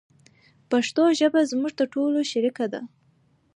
پښتو 0.69 1.03
ژبه 1.19 1.41
زموږ 1.51 1.71
د 1.77 1.81
ټولو 1.93 2.19
شریکه 2.31 2.65
ده. 2.73 2.81